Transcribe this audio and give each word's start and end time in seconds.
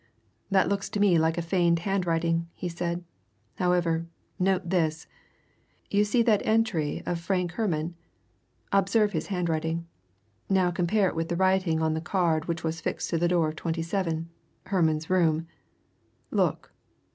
"That 0.49 0.67
looks 0.67 0.89
to 0.89 0.99
me 0.99 1.19
like 1.19 1.37
a 1.37 1.43
feigned 1.43 1.77
handwriting," 1.77 2.47
he 2.55 2.67
said. 2.67 3.03
"However, 3.57 4.07
note 4.39 4.67
this. 4.67 5.05
You 5.91 6.03
see 6.05 6.23
that 6.23 6.41
entry 6.43 7.03
of 7.05 7.19
Frank 7.19 7.51
Herman? 7.51 7.93
Observe 8.71 9.11
his 9.11 9.27
handwriting. 9.27 9.85
Now 10.49 10.71
compare 10.71 11.07
it 11.07 11.15
with 11.15 11.29
the 11.29 11.35
writing 11.35 11.83
on 11.83 11.93
the 11.93 12.01
card 12.01 12.45
which 12.45 12.63
was 12.63 12.81
fixed 12.81 13.13
on 13.13 13.19
the 13.19 13.27
door 13.27 13.49
of 13.49 13.55
27 13.57 14.27
Herman's 14.65 15.11
room. 15.11 15.45
Look!" 16.31 16.73